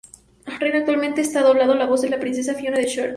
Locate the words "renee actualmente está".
0.57-1.43